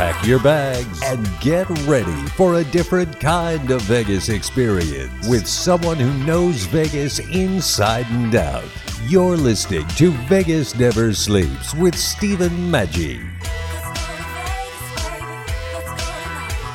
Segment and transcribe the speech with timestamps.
[0.00, 5.98] Pack your bags and get ready for a different kind of Vegas experience with someone
[5.98, 8.64] who knows Vegas inside and out.
[9.08, 13.20] You're listening to Vegas Never Sleeps with Stephen Maggi.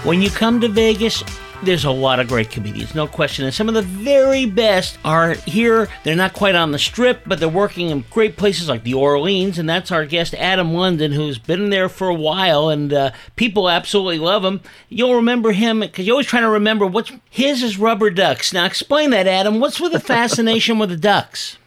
[0.05, 1.23] When you come to Vegas,
[1.63, 3.45] there's a lot of great comedians, no question.
[3.45, 5.87] And some of the very best are here.
[6.03, 9.57] They're not quite on the strip, but they're working in great places like the Orleans.
[9.57, 12.69] And that's our guest, Adam London, who's been there for a while.
[12.69, 14.61] And uh, people absolutely love him.
[14.89, 18.53] You'll remember him because you're always trying to remember what's his is rubber ducks.
[18.53, 19.59] Now, explain that, Adam.
[19.59, 21.57] What's with the fascination with the ducks?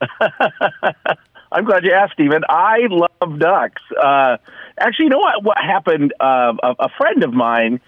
[1.52, 2.42] I'm glad you asked, Stephen.
[2.48, 3.82] I love ducks.
[4.02, 4.38] Uh,
[4.78, 5.44] actually, you know what?
[5.44, 6.14] What happened?
[6.18, 7.80] Uh, a, a friend of mine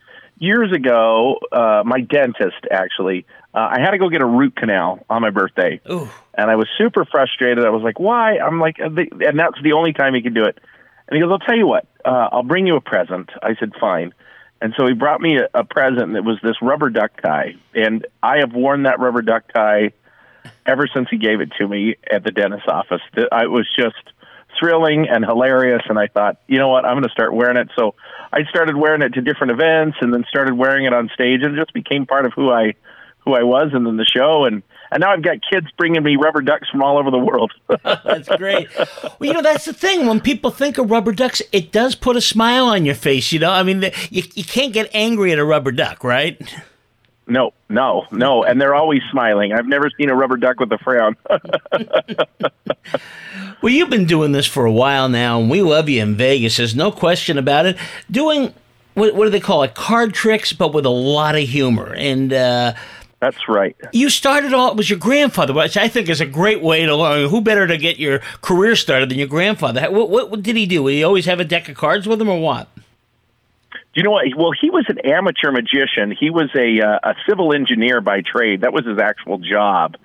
[0.45, 5.05] years ago, uh, my dentist actually, uh, I had to go get a root canal
[5.09, 6.09] on my birthday, Ooh.
[6.35, 7.65] and I was super frustrated.
[7.65, 8.89] I was like, "Why?" I'm like, uh,
[9.27, 10.59] and that's the only time he could do it.
[11.09, 11.87] And he goes, "I'll tell you what.
[12.05, 14.13] Uh, I'll bring you a present." I said, "Fine."
[14.61, 18.07] And so he brought me a, a present that was this rubber duck tie, and
[18.23, 19.93] I have worn that rubber duck tie
[20.67, 23.03] ever since he gave it to me at the dentist's office.
[23.33, 24.13] I- was just
[24.59, 27.69] thrilling and hilarious, and I thought, you know what, I'm going to start wearing it.
[27.77, 27.95] So
[28.33, 31.57] I started wearing it to different events, and then started wearing it on stage, and
[31.57, 32.75] it just became part of who I
[33.25, 36.17] who I was, and then the show, and and now I've got kids bringing me
[36.17, 37.53] rubber ducks from all over the world.
[37.83, 38.69] That's great.
[38.77, 40.07] well, you know, that's the thing.
[40.07, 43.33] When people think of rubber ducks, it does put a smile on your face.
[43.33, 46.41] You know, I mean, the, you, you can't get angry at a rubber duck, right?
[47.27, 49.53] No, no, no, and they're always smiling.
[49.53, 51.17] I've never seen a rubber duck with a frown.
[53.63, 56.59] Well, you've been doing this for a while now, and we love you in Vegas.
[56.59, 57.79] There's no question about it.
[58.11, 58.53] Doing
[58.93, 59.75] what, what do they call it?
[59.75, 61.95] Card tricks, but with a lot of humor.
[61.95, 62.75] And uh,
[63.21, 63.75] That's right.
[63.93, 64.71] you started all.
[64.71, 67.31] It was your grandfather, which I think is a great way to learn.
[67.31, 69.91] Who better to get your career started than your grandfather?
[69.91, 70.87] What, what, what did he do?
[70.87, 72.69] Did he always have a deck of cards with him, or what?
[73.95, 74.25] You know what?
[74.37, 76.15] Well, he was an amateur magician.
[76.19, 78.63] He was a uh, a civil engineer by trade.
[78.63, 79.97] That was his actual job,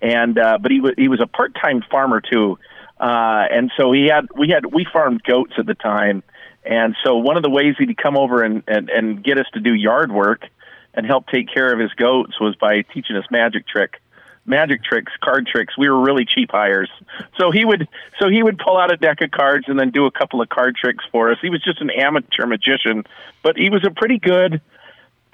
[0.00, 2.58] and uh, but he was he was a part time farmer too.
[2.98, 6.22] Uh, and so he had we had we farmed goats at the time,
[6.64, 9.60] and so one of the ways he'd come over and and, and get us to
[9.60, 10.46] do yard work
[10.94, 14.00] and help take care of his goats was by teaching us magic trick
[14.46, 15.76] magic tricks, card tricks.
[15.76, 16.90] We were really cheap hires.
[17.38, 17.88] So he would
[18.20, 20.48] so he would pull out a deck of cards and then do a couple of
[20.48, 21.38] card tricks for us.
[21.42, 23.04] He was just an amateur magician,
[23.42, 24.60] but he was a pretty good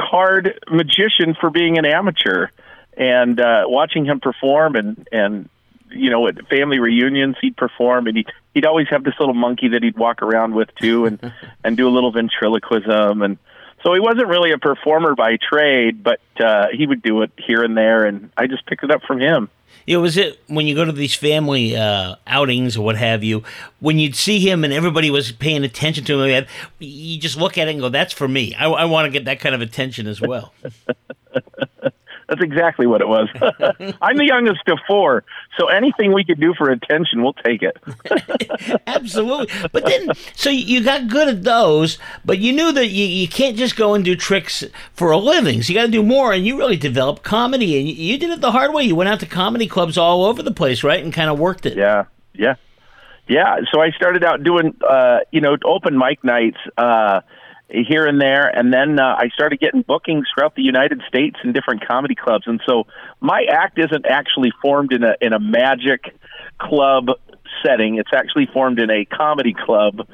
[0.00, 2.48] card magician for being an amateur.
[2.96, 5.48] And uh watching him perform and and
[5.90, 9.68] you know at family reunions he'd perform and he he'd always have this little monkey
[9.68, 11.32] that he'd walk around with too and
[11.64, 13.38] and do a little ventriloquism and
[13.82, 17.62] so he wasn't really a performer by trade, but uh, he would do it here
[17.62, 19.50] and there, and I just picked it up from him.
[19.86, 23.42] It was it when you go to these family uh, outings or what have you,
[23.80, 26.46] when you'd see him and everybody was paying attention to him,
[26.78, 28.54] you just look at it and go, "That's for me.
[28.54, 30.52] I, I want to get that kind of attention as well."
[32.32, 33.28] That's exactly what it was.
[34.00, 35.22] I'm the youngest of four,
[35.58, 37.76] so anything we could do for attention, we'll take it.
[38.86, 39.54] Absolutely.
[39.70, 43.54] But then, so you got good at those, but you knew that you, you can't
[43.54, 45.62] just go and do tricks for a living.
[45.62, 48.30] So you got to do more, and you really developed comedy, and you, you did
[48.30, 48.84] it the hard way.
[48.84, 51.66] You went out to comedy clubs all over the place, right, and kind of worked
[51.66, 51.76] it.
[51.76, 52.54] Yeah, yeah,
[53.28, 53.56] yeah.
[53.70, 57.20] So I started out doing, uh, you know, open mic nights uh,
[57.72, 61.52] here and there, and then uh, I started getting bookings throughout the United States in
[61.52, 62.44] different comedy clubs.
[62.46, 62.84] And so
[63.20, 66.14] my act isn't actually formed in a in a magic
[66.58, 67.06] club
[67.64, 70.06] setting; it's actually formed in a comedy club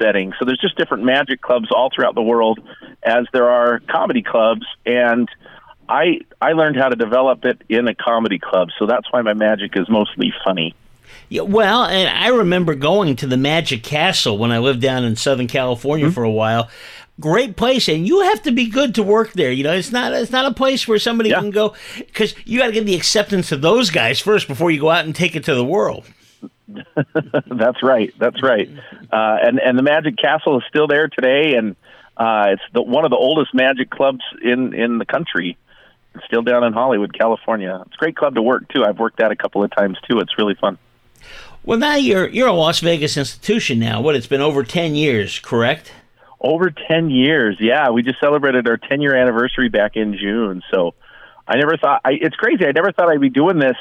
[0.00, 0.32] setting.
[0.38, 2.60] So there's just different magic clubs all throughout the world,
[3.02, 5.28] as there are comedy clubs, and
[5.88, 8.68] I I learned how to develop it in a comedy club.
[8.78, 10.74] So that's why my magic is mostly funny.
[11.28, 15.16] Yeah, well, and I remember going to the Magic Castle when I lived down in
[15.16, 16.68] Southern California for a while.
[17.18, 19.50] Great place, and you have to be good to work there.
[19.50, 21.40] You know, it's not it's not a place where somebody Yeah.
[21.40, 24.78] can go because you got to get the acceptance of those guys first before you
[24.80, 26.04] go out and take it to the world.
[27.46, 28.12] That's right.
[28.18, 28.68] That's right.
[29.12, 31.74] Uh, and and the Magic Castle is still there today, and
[32.18, 35.56] uh, it's the, one of the oldest magic clubs in in the country.
[36.14, 37.82] It's still down in Hollywood, California.
[37.86, 38.84] It's a great club to work too.
[38.84, 40.18] I've worked at a couple of times too.
[40.20, 40.76] It's really fun.
[41.64, 44.00] Well, now you're you're a Las Vegas institution now.
[44.02, 44.16] What?
[44.16, 45.92] It's been over ten years, correct?
[46.46, 47.90] Over ten years, yeah.
[47.90, 50.94] We just celebrated our ten year anniversary back in June, so
[51.46, 52.02] I never thought.
[52.04, 52.64] I, it's crazy.
[52.64, 53.76] I never thought I'd be doing this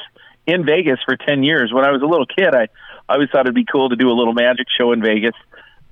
[0.47, 1.71] in Vegas for ten years.
[1.71, 2.69] When I was a little kid, I,
[3.07, 5.35] I always thought it'd be cool to do a little magic show in Vegas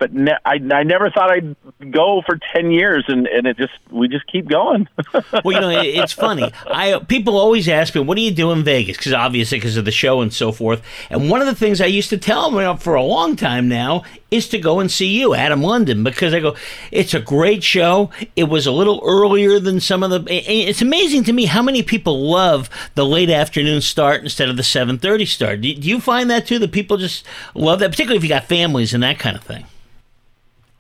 [0.04, 1.56] but ne- I, I never thought I'd
[1.90, 4.90] go for 10 years and, and it just we just keep going.
[5.44, 6.52] Well you know it, it's funny.
[6.68, 8.98] I people always ask me what do you do in Vegas?
[8.98, 10.82] Because obviously because of the show and so forth.
[11.10, 14.04] And one of the things I used to tell them for a long time now
[14.32, 16.56] is to go and see you Adam London because I go
[16.92, 18.10] it's a great show.
[18.36, 21.84] It was a little earlier than some of the it's amazing to me how many
[21.84, 25.62] people love the late afternoon start instead of the 7:30 start.
[25.62, 28.46] Do, do you find that too that people just love that particularly if you got
[28.46, 29.66] families and that kind of thing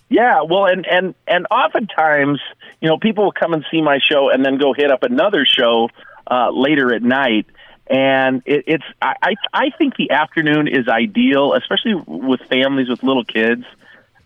[0.09, 2.39] yeah, well, and and and oftentimes,
[2.81, 5.45] you know, people will come and see my show and then go hit up another
[5.45, 5.89] show
[6.29, 7.47] uh, later at night,
[7.87, 13.25] and it, it's I I think the afternoon is ideal, especially with families with little
[13.25, 13.63] kids,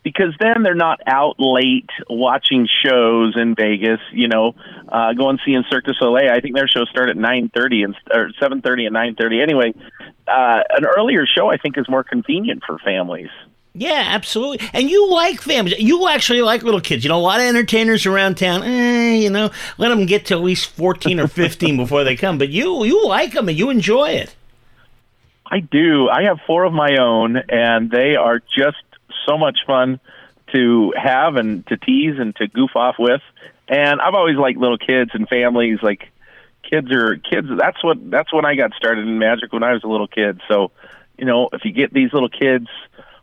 [0.04, 4.00] because then they're not out late watching shows in Vegas.
[4.12, 4.56] You know,
[4.90, 6.32] uh, going seeing Cirque du Soleil.
[6.32, 9.42] I think their shows start at nine thirty and or seven thirty and nine thirty.
[9.42, 9.74] Anyway,
[10.28, 13.30] uh, an earlier show I think is more convenient for families.
[13.78, 14.68] Yeah, absolutely.
[14.74, 15.78] And you like families.
[15.78, 17.04] You actually like little kids.
[17.04, 20.34] You know, a lot of entertainers around town, eh, you know, let them get to
[20.34, 22.40] at least 14 or 15 before they come.
[22.40, 24.36] But you, you like them and you enjoy it.
[25.46, 26.10] I do.
[26.10, 28.84] I have four of my own, and they are just
[29.28, 30.00] so much fun
[30.54, 33.22] to have and to tease and to goof off with.
[33.68, 35.80] And I've always liked little kids and families.
[35.84, 36.10] Like
[36.70, 37.48] kids are kids.
[37.58, 40.42] That's what that's when I got started in magic when I was a little kid.
[40.48, 40.72] So,
[41.18, 42.68] you know, if you get these little kids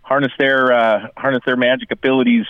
[0.04, 2.46] harness their uh, harness their magic abilities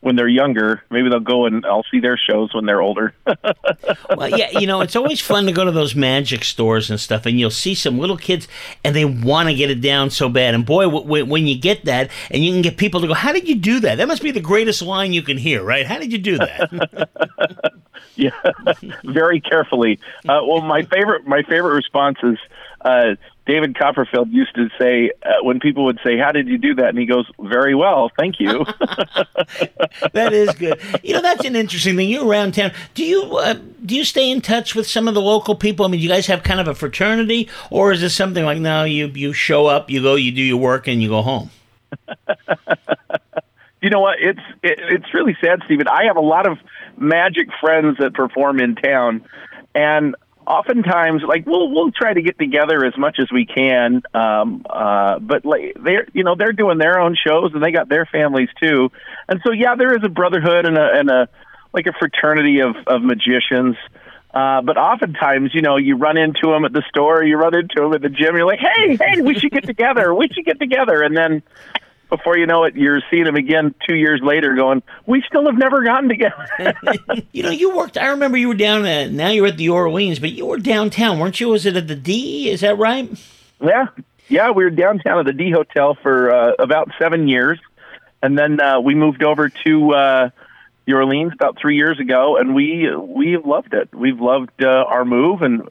[0.00, 0.82] when they're younger.
[0.90, 3.14] Maybe they'll go and I'll see their shows when they're older.
[4.16, 7.26] well, yeah, you know, it's always fun to go to those magic stores and stuff,
[7.26, 8.46] and you'll see some little kids
[8.84, 10.54] and they want to get it down so bad.
[10.54, 13.32] And boy, w- when you get that, and you can get people to go, "How
[13.32, 15.86] did you do that?" That must be the greatest line you can hear, right?
[15.86, 17.08] How did you do that?
[18.14, 18.30] yeah,
[19.04, 19.98] very carefully.
[20.28, 22.38] Uh, well, my favorite my favorite response is.
[22.80, 23.16] Uh,
[23.48, 26.90] David Copperfield used to say uh, when people would say, "How did you do that?"
[26.90, 28.64] and he goes, "Very well, thank you."
[30.12, 30.78] that is good.
[31.02, 32.10] You know, that's an interesting thing.
[32.10, 32.72] You're around town.
[32.92, 33.54] Do you uh,
[33.84, 35.86] do you stay in touch with some of the local people?
[35.86, 38.58] I mean, do you guys have kind of a fraternity, or is it something like
[38.58, 41.50] no, you you show up, you go, you do your work, and you go home?
[43.80, 44.18] you know what?
[44.20, 45.88] It's it, it's really sad, Stephen.
[45.88, 46.58] I have a lot of
[46.98, 49.24] magic friends that perform in town,
[49.74, 50.14] and
[50.48, 55.18] oftentimes like we'll we'll try to get together as much as we can um uh
[55.18, 58.48] but like they're you know they're doing their own shows and they got their families
[58.60, 58.90] too
[59.28, 61.28] and so yeah there is a brotherhood and a and a
[61.74, 63.76] like a fraternity of of magicians
[64.34, 67.80] uh, but oftentimes, you know, you run into them at the store, you run into
[67.80, 68.36] them at the gym.
[68.36, 70.14] You're like, "Hey, hey, we should get together.
[70.14, 71.42] We should get together." And then
[72.08, 75.56] before you know it, you're seeing them again two years later, going, "We still have
[75.56, 76.48] never gotten together."
[77.32, 77.98] you know, you worked.
[77.98, 79.10] I remember you were down at.
[79.10, 81.48] Now you're at the Orleans, but you were downtown, weren't you?
[81.48, 82.50] Was it at the D?
[82.50, 83.10] Is that right?
[83.60, 83.88] Yeah,
[84.28, 84.50] yeah.
[84.50, 87.58] We were downtown at the D Hotel for uh, about seven years,
[88.22, 90.30] and then uh, we moved over to uh,
[90.86, 93.94] the Orleans about three years ago, and we we've loved it.
[93.94, 95.62] We've loved uh, our move, and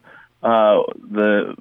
[0.43, 1.55] uh, the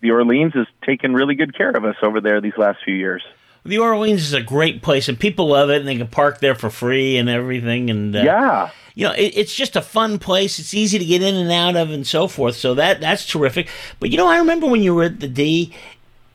[0.00, 3.22] the Orleans has taken really good care of us over there these last few years
[3.64, 6.54] the Orleans is a great place, and people love it, and they can park there
[6.54, 7.90] for free and everything.
[7.90, 10.58] And uh, yeah, you know, it, it's just a fun place.
[10.58, 12.56] It's easy to get in and out of, and so forth.
[12.56, 13.68] So that that's terrific.
[13.98, 15.74] But you know, I remember when you were at the D.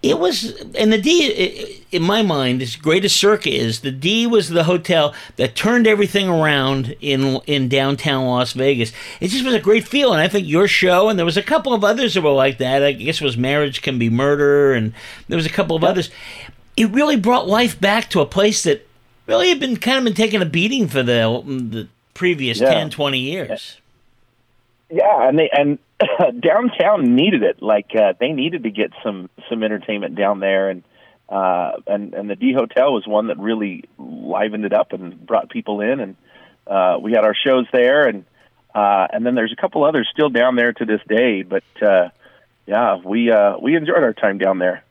[0.03, 4.27] It was, and the D, in my mind, as great as Circa is, the D
[4.27, 8.91] was the hotel that turned everything around in in downtown Las Vegas.
[9.19, 11.41] It just was a great feel, and I think your show, and there was a
[11.41, 12.83] couple of others that were like that.
[12.83, 14.93] I guess it was Marriage Can Be Murder, and
[15.27, 15.89] there was a couple of yep.
[15.89, 16.11] others
[16.77, 18.87] it really brought life back to a place that
[19.27, 22.73] really had been kind of been taking a beating for the the previous yeah.
[22.73, 23.77] 10, 20 years.
[24.89, 25.79] Yeah, and they and
[26.41, 27.61] downtown needed it.
[27.61, 30.83] Like uh, they needed to get some some entertainment down there, and
[31.29, 35.49] uh, and and the D Hotel was one that really livened it up and brought
[35.49, 36.15] people in, and
[36.67, 38.25] uh, we had our shows there, and
[38.73, 41.41] uh, and then there's a couple others still down there to this day.
[41.41, 42.09] But uh,
[42.67, 44.83] yeah, we uh, we enjoyed our time down there.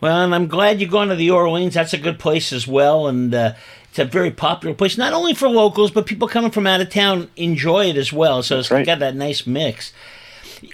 [0.00, 1.74] Well, and I'm glad you're going to the Orleans.
[1.74, 3.52] That's a good place as well, and uh,
[3.90, 6.90] it's a very popular place, not only for locals, but people coming from out of
[6.90, 8.42] town enjoy it as well.
[8.42, 8.86] So it's right.
[8.86, 9.92] got that nice mix.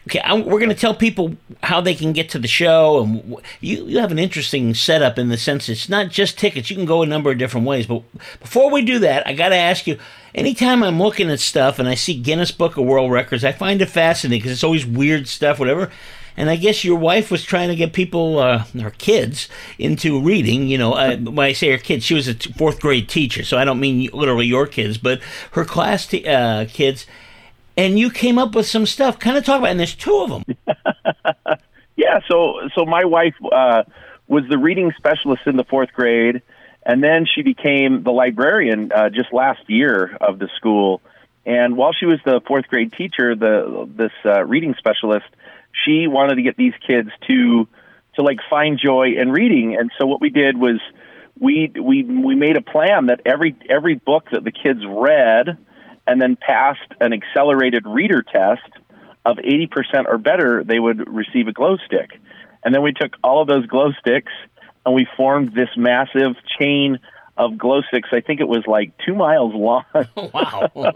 [0.09, 3.37] Okay, I, we're going to tell people how they can get to the show, and
[3.61, 6.71] you you have an interesting setup in the sense it's not just tickets.
[6.71, 7.87] You can go a number of different ways.
[7.87, 8.03] But
[8.41, 9.99] before we do that, I got to ask you.
[10.35, 13.81] Anytime I'm looking at stuff and I see Guinness Book of World Records, I find
[13.81, 15.91] it fascinating because it's always weird stuff, whatever.
[16.37, 20.69] And I guess your wife was trying to get people, uh, her kids, into reading.
[20.69, 23.43] You know, uh, when I say her kids, she was a t- fourth grade teacher,
[23.45, 25.21] so I don't mean literally your kids, but
[25.53, 27.07] her class t- uh, kids.
[27.77, 29.19] and you came up with some stuff.
[29.19, 30.57] Kind of talk about, and there's two of them.
[31.97, 33.85] Yeah, so so my wife uh,
[34.29, 36.43] was the reading specialist in the fourth grade,
[36.85, 41.01] and then she became the librarian uh, just last year of the school.
[41.47, 45.27] And while she was the fourth grade teacher, the this uh, reading specialist,
[45.85, 47.69] she wanted to get these kids to
[48.15, 49.77] to like find joy in reading.
[49.79, 50.81] And so what we did was
[51.39, 55.59] we we we made a plan that every every book that the kids read
[56.07, 58.69] and then passed an accelerated reader test
[59.25, 62.21] of 80% or better, they would receive a glow stick.
[62.65, 64.33] And then we took all of those glow sticks
[64.85, 67.01] and we formed this massive chain
[67.37, 68.11] of glow sticks.
[68.13, 69.85] I think it was like two miles long.
[70.17, 70.71] wow.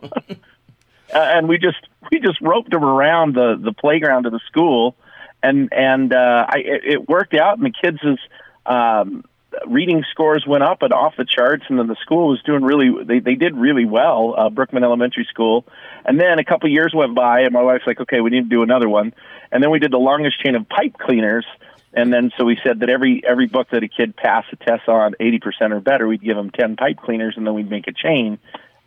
[1.13, 1.79] and we just
[2.11, 4.97] we just roped them around the the playground of the school,
[5.43, 8.21] and and uh, I it, it worked out, and the kids'
[8.67, 9.25] um,
[9.67, 13.05] reading scores went up and off the charts, and then the school was doing really
[13.05, 15.67] they they did really well, uh, Brookman Elementary School,
[16.05, 18.49] and then a couple years went by, and my wife's like, okay, we need to
[18.49, 19.13] do another one,
[19.51, 21.47] and then we did the longest chain of pipe cleaners.
[21.93, 24.89] And then, so we said that every every book that a kid passed a test
[24.89, 27.89] on, eighty percent or better, we'd give them ten pipe cleaners, and then we'd make
[27.89, 28.39] a chain.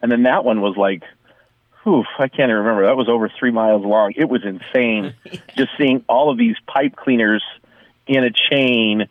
[0.01, 1.03] And then that one was like
[1.85, 2.85] Oof, I can't even remember.
[2.85, 4.13] That was over three miles long.
[4.15, 5.13] It was insane
[5.57, 7.43] just seeing all of these pipe cleaners
[8.07, 9.07] in a chain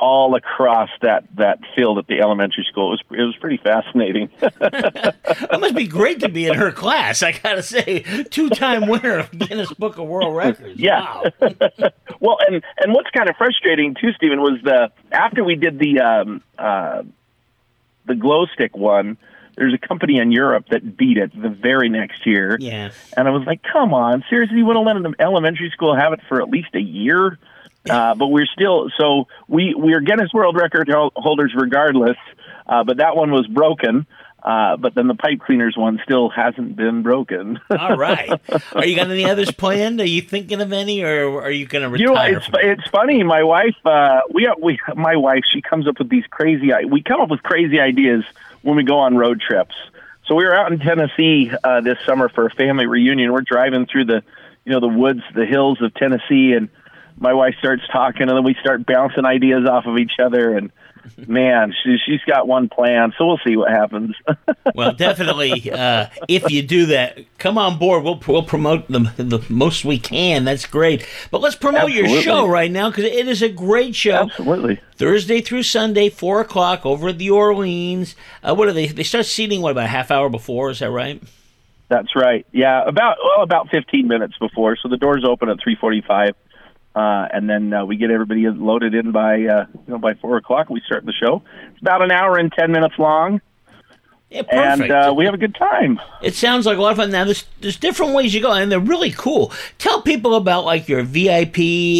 [0.00, 2.94] all across that, that field at the elementary school.
[2.94, 4.30] It was it was pretty fascinating.
[5.50, 7.22] That must be great to be in her class.
[7.22, 10.78] I gotta say, two-time winner of Guinness Book of World Records.
[10.78, 11.00] Yeah.
[11.02, 11.32] Wow.
[12.20, 16.00] well, and and what's kind of frustrating too, Stephen, was the after we did the
[16.00, 17.02] um, uh,
[18.06, 19.18] the glow stick one.
[19.60, 22.56] There's a company in Europe that beat it the very next year.
[22.58, 22.92] Yeah.
[23.14, 26.14] And I was like, come on, seriously, you want to let an elementary school have
[26.14, 27.38] it for at least a year?
[27.88, 32.16] Uh, but we're still so we we're Guinness World Record holders regardless.
[32.66, 34.06] Uh, but that one was broken.
[34.42, 37.60] Uh, but then the pipe cleaners one still hasn't been broken.
[37.70, 38.30] All right.
[38.74, 40.00] Are you got any others planned?
[40.00, 42.28] Are you thinking of any, or are you going to retire?
[42.28, 42.48] You know, it's
[42.80, 43.22] it's funny.
[43.22, 46.70] My wife, uh, we we my wife, she comes up with these crazy.
[46.88, 48.24] We come up with crazy ideas
[48.62, 49.74] when we go on road trips.
[50.26, 53.32] So we were out in Tennessee uh, this summer for a family reunion.
[53.32, 54.22] We're driving through the,
[54.64, 56.68] you know, the woods, the hills of Tennessee, and
[57.16, 60.56] my wife starts talking, and then we start bouncing ideas off of each other.
[60.56, 60.70] And
[61.28, 64.14] man, she, she's got one plan, so we'll see what happens.
[64.74, 65.70] well, definitely.
[65.70, 68.04] Uh, if you do that, come on board.
[68.04, 70.44] We'll we'll promote the the most we can.
[70.44, 71.06] That's great.
[71.30, 74.28] But let's promote your show right now because it is a great show.
[74.30, 74.80] Absolutely.
[74.96, 78.14] Thursday through Sunday, four o'clock over at the Orleans.
[78.42, 78.86] Uh, what are they?
[78.86, 80.70] They start seating what about a half hour before?
[80.70, 81.22] Is that right?
[81.90, 82.46] That's right.
[82.52, 84.76] Yeah, about well, about 15 minutes before.
[84.76, 86.34] So the doors open at 3:45,
[86.94, 90.36] uh, and then uh, we get everybody loaded in by uh, you know by four
[90.36, 90.70] o'clock.
[90.70, 91.42] We start the show.
[91.72, 93.40] It's about an hour and 10 minutes long,
[94.30, 94.90] Yeah, perfect.
[94.90, 96.00] and uh, we have a good time.
[96.22, 97.10] It sounds like a lot of fun.
[97.10, 99.52] Now, there's there's different ways you go, and they're really cool.
[99.78, 101.58] Tell people about like your VIP,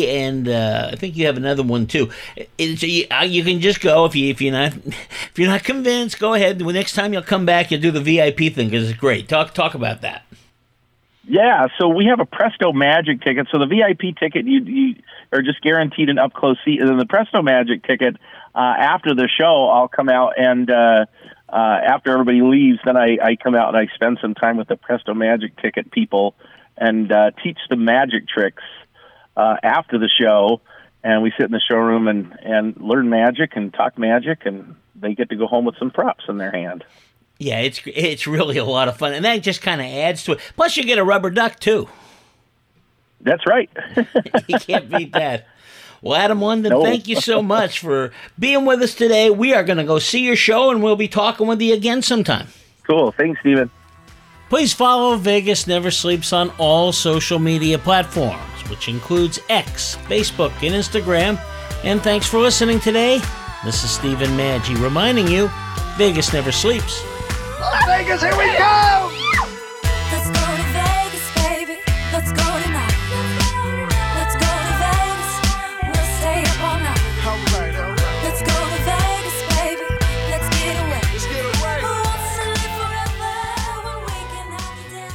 [0.08, 2.10] and uh, I think you have another one too.
[2.58, 5.64] It's, you, uh, you can just go if you if you're not if you're not
[5.64, 6.58] convinced, go ahead.
[6.58, 9.28] The next time you'll come back, you'll do the VIP thing because it's great.
[9.28, 10.24] Talk talk about that.
[11.30, 13.46] Yeah, so we have a Presto Magic ticket.
[13.52, 14.94] So the VIP ticket, you, you
[15.32, 18.16] are just guaranteed an up close seat, and then the Presto Magic ticket.
[18.52, 21.06] Uh, after the show, I'll come out and uh,
[21.48, 24.66] uh, after everybody leaves, then I, I come out and I spend some time with
[24.66, 26.34] the Presto Magic ticket people
[26.76, 28.64] and uh, teach them magic tricks
[29.36, 30.60] uh, after the show.
[31.04, 35.14] And we sit in the showroom and and learn magic and talk magic, and they
[35.14, 36.82] get to go home with some props in their hand.
[37.42, 40.32] Yeah, it's it's really a lot of fun, and that just kind of adds to
[40.32, 40.40] it.
[40.56, 41.88] Plus, you get a rubber duck too.
[43.22, 43.70] That's right.
[44.46, 45.46] you can't beat that.
[46.02, 46.82] Well, Adam London, No.
[46.84, 49.30] thank you so much for being with us today.
[49.30, 52.02] We are going to go see your show, and we'll be talking with you again
[52.02, 52.48] sometime.
[52.86, 53.12] cool.
[53.12, 53.70] Thanks, Stephen.
[54.50, 60.74] Please follow Vegas Never Sleeps on all social media platforms, which includes X, Facebook, and
[60.74, 61.38] Instagram.
[61.84, 63.20] And thanks for listening today.
[63.64, 65.48] This is Stephen Maggi reminding you
[65.96, 67.02] Vegas never sleeps.
[67.86, 69.10] Vegas, here we go!
[70.10, 71.76] Let's go to Vegas, baby.
[72.12, 72.96] Let's go tonight.
[74.16, 75.30] Let's go to Vegas.
[75.84, 77.00] We'll stay up all night.
[77.26, 78.24] Alright, alright.
[78.24, 79.86] Let's go to Vegas, baby.
[80.30, 81.02] Let's get away.
[81.12, 81.80] Let's get away.
[81.80, 85.12] Who wants to live forever when we can have the day?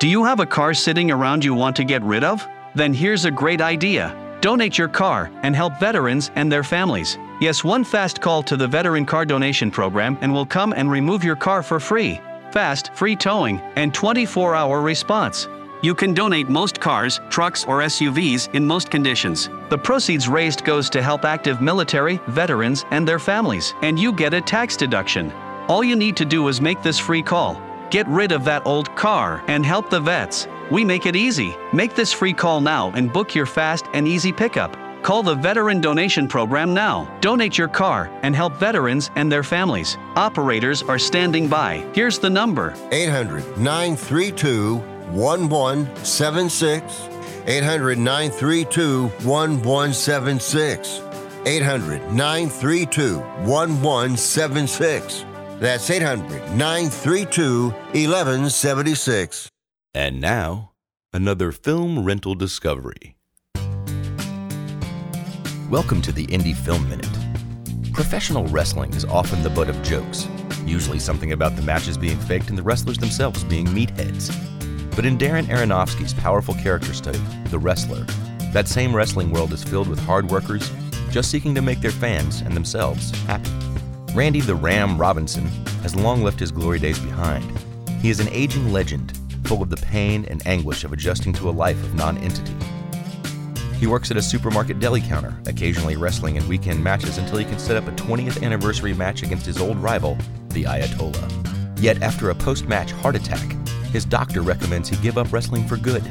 [0.00, 2.46] Do you have a car sitting around you want to get rid of?
[2.74, 4.16] Then here's a great idea.
[4.40, 7.18] Donate your car and help veterans and their families.
[7.40, 11.24] Yes, one fast call to the Veteran Car Donation Program and we'll come and remove
[11.24, 12.20] your car for free.
[12.52, 15.48] Fast, free towing, and 24 hour response.
[15.82, 19.50] You can donate most cars, trucks, or SUVs in most conditions.
[19.68, 24.32] The proceeds raised goes to help active military, veterans, and their families, and you get
[24.32, 25.30] a tax deduction.
[25.68, 27.60] All you need to do is make this free call.
[27.90, 30.48] Get rid of that old car and help the vets.
[30.70, 31.54] We make it easy.
[31.72, 34.76] Make this free call now and book your fast and easy pickup.
[35.04, 37.08] Call the Veteran Donation Program now.
[37.20, 39.96] Donate your car and help veterans and their families.
[40.16, 41.86] Operators are standing by.
[41.94, 44.78] Here's the number 800 932
[45.12, 47.08] 1176.
[47.46, 51.02] 800 932 1176.
[51.46, 55.25] 800 932 1176.
[55.58, 59.48] That's 800 932 1176.
[59.94, 60.72] And now,
[61.14, 63.16] another film rental discovery.
[65.70, 67.08] Welcome to the Indie Film Minute.
[67.94, 70.28] Professional wrestling is often the butt of jokes,
[70.66, 74.28] usually something about the matches being faked and the wrestlers themselves being meatheads.
[74.94, 78.04] But in Darren Aronofsky's powerful character study, The Wrestler,
[78.52, 80.70] that same wrestling world is filled with hard workers
[81.10, 83.50] just seeking to make their fans and themselves happy.
[84.16, 85.44] Randy the Ram Robinson
[85.82, 87.44] has long left his glory days behind.
[88.00, 89.12] He is an aging legend,
[89.44, 92.56] full of the pain and anguish of adjusting to a life of nonentity.
[93.78, 97.58] He works at a supermarket deli counter, occasionally wrestling in weekend matches until he can
[97.58, 100.16] set up a 20th anniversary match against his old rival,
[100.48, 101.78] the Ayatollah.
[101.78, 103.52] Yet, after a post match heart attack,
[103.92, 106.10] his doctor recommends he give up wrestling for good.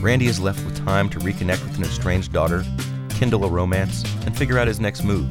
[0.00, 2.64] Randy is left with time to reconnect with an estranged daughter,
[3.10, 5.30] kindle a romance, and figure out his next move.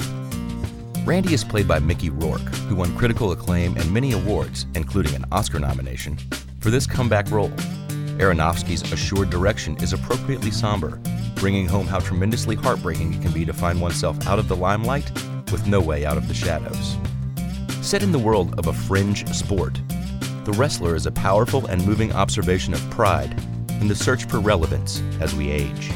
[1.07, 5.23] Randy is played by Mickey Rourke, who won critical acclaim and many awards, including an
[5.31, 6.17] Oscar nomination,
[6.59, 7.53] for this comeback role.
[8.19, 10.99] Aronofsky's assured direction is appropriately somber,
[11.35, 15.09] bringing home how tremendously heartbreaking it can be to find oneself out of the limelight
[15.49, 16.97] with no way out of the shadows.
[17.81, 19.79] Set in the world of a fringe sport,
[20.43, 23.31] The Wrestler is a powerful and moving observation of pride
[23.79, 25.89] in the search for relevance as we age.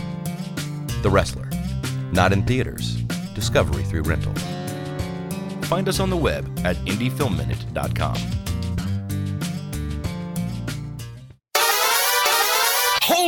[1.01, 1.49] The Wrestler,
[2.13, 2.95] not in theaters,
[3.35, 4.33] discovery through rental.
[5.71, 8.40] Find us on the web at indiefilmminute.com.